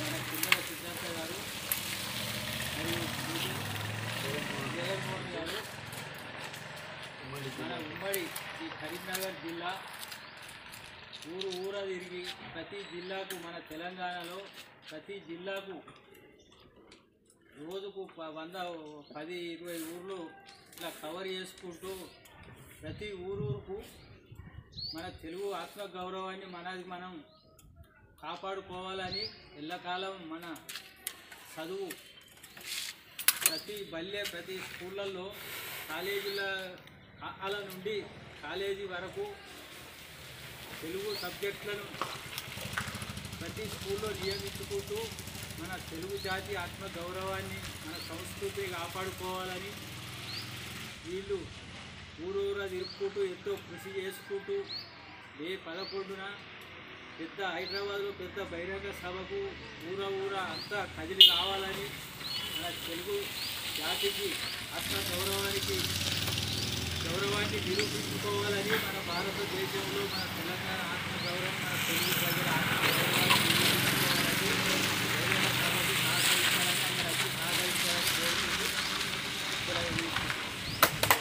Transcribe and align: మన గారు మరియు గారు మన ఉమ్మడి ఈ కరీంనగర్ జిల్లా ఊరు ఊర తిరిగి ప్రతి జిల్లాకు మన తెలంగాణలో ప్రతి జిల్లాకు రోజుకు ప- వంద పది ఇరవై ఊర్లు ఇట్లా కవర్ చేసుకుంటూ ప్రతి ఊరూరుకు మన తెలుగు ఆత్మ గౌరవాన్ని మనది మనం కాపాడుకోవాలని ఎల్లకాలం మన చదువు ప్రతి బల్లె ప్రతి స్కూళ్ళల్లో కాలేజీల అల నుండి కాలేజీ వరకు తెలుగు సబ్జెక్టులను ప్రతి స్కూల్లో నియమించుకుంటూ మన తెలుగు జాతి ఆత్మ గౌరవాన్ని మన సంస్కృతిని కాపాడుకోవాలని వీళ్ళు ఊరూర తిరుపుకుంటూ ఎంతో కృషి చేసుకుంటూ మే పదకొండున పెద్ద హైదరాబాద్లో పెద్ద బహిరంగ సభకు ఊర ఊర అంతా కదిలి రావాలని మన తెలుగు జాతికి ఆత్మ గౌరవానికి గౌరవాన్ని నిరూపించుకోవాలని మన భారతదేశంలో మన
మన 0.00 0.14
గారు 1.10 1.38
మరియు 2.76 3.00
గారు 4.76 5.58
మన 7.60 7.72
ఉమ్మడి 7.84 8.22
ఈ 8.62 8.68
కరీంనగర్ 8.80 9.36
జిల్లా 9.44 9.72
ఊరు 11.28 11.48
ఊర 11.60 11.76
తిరిగి 11.84 12.22
ప్రతి 12.52 12.80
జిల్లాకు 12.92 13.36
మన 13.44 13.56
తెలంగాణలో 13.70 14.38
ప్రతి 14.90 15.16
జిల్లాకు 15.28 15.76
రోజుకు 17.60 18.02
ప- 18.16 18.32
వంద 18.34 18.56
పది 19.14 19.38
ఇరవై 19.52 19.78
ఊర్లు 19.88 20.18
ఇట్లా 20.68 20.90
కవర్ 21.00 21.28
చేసుకుంటూ 21.28 21.92
ప్రతి 22.80 23.08
ఊరూరుకు 23.24 23.76
మన 24.98 25.08
తెలుగు 25.18 25.48
ఆత్మ 25.54 25.82
గౌరవాన్ని 25.94 26.46
మనది 26.46 26.84
మనం 26.84 27.12
కాపాడుకోవాలని 28.22 29.24
ఎల్లకాలం 29.58 30.14
మన 30.30 30.44
చదువు 31.52 31.86
ప్రతి 33.42 33.76
బల్లె 33.92 34.22
ప్రతి 34.24 34.56
స్కూళ్ళల్లో 34.64 35.26
కాలేజీల 35.90 36.42
అల 37.42 37.54
నుండి 37.68 37.94
కాలేజీ 38.42 38.86
వరకు 38.86 39.26
తెలుగు 40.80 41.12
సబ్జెక్టులను 41.22 41.86
ప్రతి 43.38 43.66
స్కూల్లో 43.68 44.10
నియమించుకుంటూ 44.18 44.98
మన 45.60 45.72
తెలుగు 45.88 46.18
జాతి 46.26 46.56
ఆత్మ 46.56 46.84
గౌరవాన్ని 46.98 47.60
మన 47.84 47.96
సంస్కృతిని 48.10 48.70
కాపాడుకోవాలని 48.74 49.72
వీళ్ళు 51.06 51.40
ఊరూర 52.20 52.60
తిరుపుకుంటూ 52.66 53.20
ఎంతో 53.24 53.52
కృషి 53.64 53.90
చేసుకుంటూ 53.96 54.56
మే 55.36 55.50
పదకొండున 55.66 56.22
పెద్ద 57.18 57.40
హైదరాబాద్లో 57.54 58.10
పెద్ద 58.18 58.38
బహిరంగ 58.50 58.88
సభకు 58.98 59.40
ఊర 59.88 60.00
ఊర 60.18 60.34
అంతా 60.52 60.80
కదిలి 60.94 61.24
రావాలని 61.30 61.86
మన 62.52 62.70
తెలుగు 62.84 63.16
జాతికి 63.78 64.28
ఆత్మ 64.76 64.94
గౌరవానికి 65.08 65.78
గౌరవాన్ని 67.04 67.58
నిరూపించుకోవాలని 67.66 68.74
మన 68.78 68.98
భారతదేశంలో 69.10 70.02
మన 70.14 70.47